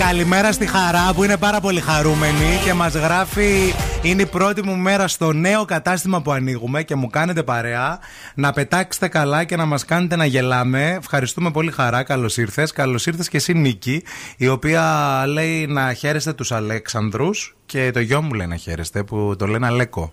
Καλημέρα 0.00 0.52
στη 0.52 0.66
Χαρά 0.66 1.12
που 1.14 1.24
είναι 1.24 1.36
πάρα 1.36 1.60
πολύ 1.60 1.80
χαρούμενη 1.80 2.58
και 2.64 2.74
μας 2.74 2.94
γράφει 2.94 3.72
Είναι 4.02 4.22
η 4.22 4.26
πρώτη 4.26 4.64
μου 4.64 4.76
μέρα 4.76 5.08
στο 5.08 5.32
νέο 5.32 5.64
κατάστημα 5.64 6.22
που 6.22 6.32
ανοίγουμε 6.32 6.82
και 6.82 6.94
μου 6.94 7.10
κάνετε 7.10 7.42
παρέα 7.42 7.98
να 8.34 8.52
πετάξετε 8.52 9.08
καλά 9.08 9.44
και 9.44 9.56
να 9.56 9.64
μας 9.64 9.84
κάνετε 9.84 10.16
να 10.16 10.24
γελάμε. 10.24 10.96
Ευχαριστούμε 11.00 11.50
πολύ 11.50 11.70
Χαρά. 11.70 12.02
Καλώς 12.02 12.36
ήρθες. 12.36 12.72
Καλώς 12.72 13.06
ήρθες 13.06 13.28
και 13.28 13.36
εσύ 13.36 13.52
Νίκη, 13.54 14.02
η 14.36 14.48
οποία 14.48 15.24
λέει 15.26 15.66
να 15.66 15.92
χαίρεστε 15.92 16.32
τους 16.32 16.52
Αλέξανδρους 16.52 17.56
και 17.66 17.90
το 17.90 18.00
γιο 18.00 18.22
μου 18.22 18.32
λέει 18.32 18.46
να 18.46 18.56
χαίρεστε 18.56 19.02
που 19.02 19.34
το 19.38 19.46
λένε 19.46 19.66
Αλέκο. 19.66 20.12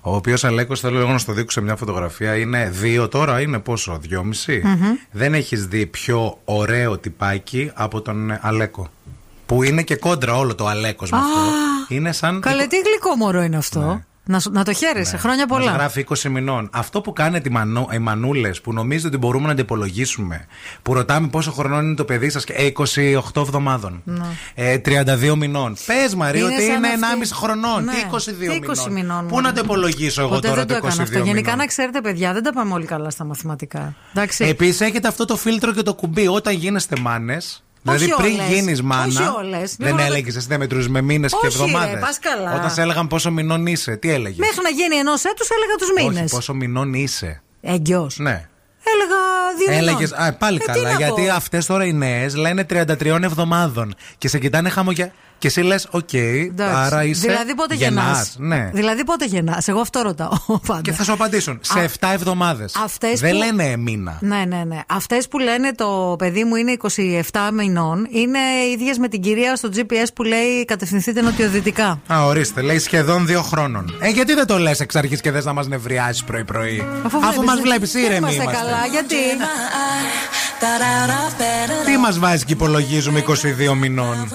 Ο 0.00 0.14
οποίος 0.14 0.44
Αλέκος, 0.44 0.80
θέλω 0.80 0.98
εγώ 0.98 1.12
να 1.12 1.18
στο 1.18 1.32
δείξω 1.32 1.58
σε 1.58 1.66
μια 1.66 1.76
φωτογραφία, 1.76 2.36
είναι 2.36 2.70
δύο 2.70 3.08
τώρα, 3.08 3.40
είναι 3.40 3.58
πόσο, 3.58 4.00
Δεν 5.10 5.34
έχεις 5.34 5.66
δει 5.66 5.86
πιο 5.86 6.38
ωραίο 6.44 6.98
τυπάκι 6.98 7.70
από 7.74 8.00
τον 8.00 8.38
Αλέκο. 8.40 8.90
Που 9.46 9.62
είναι 9.62 9.82
και 9.82 9.96
κόντρα 9.96 10.36
όλο 10.36 10.54
το 10.54 10.66
Αλέκος 10.66 11.10
με 11.10 11.18
αυτό. 11.18 11.40
Είναι 11.88 12.12
σαν. 12.12 12.40
Καλέ, 12.40 12.66
τι 12.66 12.76
γλυκό 12.76 13.16
μωρό 13.16 13.42
είναι 13.42 13.56
αυτό. 13.56 13.80
Ναι. 13.80 14.04
Να, 14.26 14.40
να 14.50 14.64
το 14.64 14.72
χαίρεσαι. 14.72 15.12
Ναι. 15.12 15.18
Χρόνια 15.18 15.46
πολλά. 15.46 15.70
Μας 15.70 15.74
γράφει 15.74 16.06
20 16.08 16.30
μηνών. 16.30 16.68
Αυτό 16.72 17.00
που 17.00 17.12
κάνετε 17.12 17.50
οι 17.92 17.98
μανούλες 17.98 18.60
που 18.60 18.72
νομίζετε 18.72 19.06
ότι 19.08 19.16
μπορούμε 19.16 19.46
να 19.46 19.54
το 19.54 19.60
υπολογίσουμε. 19.60 20.46
Που 20.82 20.94
ρωτάμε 20.94 21.28
πόσο 21.28 21.52
χρονών 21.52 21.84
είναι 21.84 21.94
το 21.94 22.04
παιδί 22.04 22.30
σας. 22.30 22.44
Ε, 22.44 22.70
28 22.76 23.40
εβδομάδων. 23.40 24.02
Ναι. 24.04 24.24
Ε, 24.54 24.78
32 24.78 25.34
μηνών. 25.36 25.76
Πες 25.86 26.14
Μαρή 26.14 26.42
ότι 26.42 26.64
είναι 26.64 26.88
1,5 27.22 27.32
χρονών. 27.32 27.84
Ναι. 27.84 27.92
22 28.10 28.86
20 28.86 28.90
μηνών. 28.90 29.26
Πού 29.26 29.40
να 29.40 29.52
το 29.52 29.60
υπολογίσω 29.64 30.20
εγώ 30.20 30.30
Ποτέ 30.30 30.48
τώρα 30.48 30.64
δεν 30.64 30.80
το 30.80 30.86
22 30.86 31.00
αυτό. 31.00 31.18
Γενικά 31.18 31.56
να 31.56 31.66
ξέρετε, 31.66 32.00
παιδιά, 32.00 32.32
δεν 32.32 32.42
τα 32.42 32.52
πάμε 32.52 32.74
όλοι 32.74 32.86
καλά 32.86 33.10
στα 33.10 33.24
μαθηματικά. 33.24 33.94
Επίσης 34.38 34.80
έχετε 34.80 35.08
αυτό 35.08 35.24
το 35.24 35.36
φίλτρο 35.36 35.72
και 35.72 35.82
το 35.82 35.94
κουμπί. 35.94 36.26
Όταν 36.26 36.54
γίνεστε 36.54 36.96
μάνες. 37.00 37.64
Δηλαδή 37.84 38.14
πριν 38.16 38.40
γίνεις 38.48 38.82
μάνα. 38.82 39.34
Δεν 39.78 39.98
έλεγες 39.98 40.36
εσύ 40.36 40.46
δεν 40.46 40.58
μετρούσε 40.58 40.88
με 40.88 41.00
μήνες 41.00 41.32
και 41.40 41.46
εβδομάδες; 41.46 42.02
Όταν 42.56 42.70
σε 42.70 42.82
έλεγαν 42.82 43.06
πόσο 43.06 43.30
μηνών 43.30 43.66
είσαι, 43.66 43.96
τι 43.96 44.10
έλεγες; 44.10 44.38
Μέχρι 44.38 44.60
να 44.62 44.68
γίνει 44.68 44.96
ενός 44.96 45.24
έτους 45.24 45.48
έλεγα 45.50 45.74
τους 45.78 45.88
μήνες. 45.96 46.30
Πόσο 46.30 46.54
μηνών 46.54 46.94
είσαι. 46.94 47.42
Έγκυος. 47.60 48.18
Ναι. 48.18 48.48
Έλεγα 49.68 49.82
δύο 49.82 49.92
Έλεγες, 49.92 50.12
α, 50.12 50.32
πάλι 50.32 50.58
ε, 50.62 50.72
καλά, 50.72 50.92
γιατί 50.92 51.28
αυτές 51.28 51.66
τώρα 51.66 51.84
οι 51.84 51.92
νέες 51.92 52.34
λένε 52.36 52.66
33 52.70 53.04
εβδομάδων 53.22 53.94
και 54.18 54.28
σε 54.28 54.38
κοιτάνε 54.38 54.68
χαμογελά. 54.68 55.12
Και 55.44 55.50
εσύ 55.50 55.60
λες, 55.60 55.86
οκ, 55.90 56.08
άρα 56.74 57.04
είσαι. 57.04 57.26
Δηλαδή 57.26 57.54
πότε 57.54 57.74
γεννάς. 57.74 58.34
Ναι. 58.38 58.70
Δηλαδή 58.72 59.04
πότε 59.04 59.24
γεννάς. 59.24 59.68
Εγώ 59.68 59.80
αυτό 59.80 60.00
ρωτάω. 60.00 60.30
Πάντα. 60.66 60.80
Και 60.82 60.92
θα 60.92 61.04
σου 61.04 61.12
απαντήσουν. 61.12 61.58
Σε 61.60 61.90
7 62.00 62.08
εβδομάδες. 62.12 62.74
Δεν 63.00 63.30
που... 63.30 63.36
λένε 63.36 63.76
μήνα. 63.76 64.18
Ναι, 64.20 64.44
ναι, 64.48 64.64
ναι. 64.66 64.80
Αυτές 64.86 65.28
που 65.28 65.38
λένε 65.38 65.72
το 65.72 66.14
παιδί 66.18 66.44
μου 66.44 66.54
είναι 66.56 66.76
27 67.32 67.50
μηνών 67.52 68.06
είναι 68.10 68.38
ίδιες 68.72 68.98
με 68.98 69.08
την 69.08 69.20
κυρία 69.20 69.56
στο 69.56 69.68
GPS 69.76 70.06
που 70.14 70.22
λέει 70.22 70.64
κατευθυνθείτε 70.64 71.20
νοτιοδυτικά. 71.20 72.00
Α, 72.12 72.24
ορίστε, 72.24 72.60
λέει 72.60 72.78
σχεδόν 72.78 73.26
δύο 73.26 73.42
χρόνων. 73.42 73.96
Ε, 74.00 74.08
γιατί 74.08 74.34
δεν 74.34 74.46
το 74.46 74.58
λες 74.58 74.80
εξ 74.80 74.96
αρχής 74.96 75.20
και 75.20 75.30
θες 75.30 75.44
να 75.44 75.52
μας 75.52 75.66
νευριάσεις 75.68 76.24
πρωί-πρωί; 76.24 76.84
Αφού, 77.04 77.18
Αφού 77.18 77.42
μας 77.42 77.60
βλέπεις 77.60 77.94
ήρεμοι. 77.94 78.16
Είμαστε 78.16 78.44
καλά, 78.44 78.86
γιατί; 78.90 79.16
Τι 81.84 81.96
μας 81.96 82.18
βάζει 82.18 82.44
και 82.44 82.52
υπολογίζουμε 82.52 83.24
22 83.70 83.74
μηνών; 83.74 84.28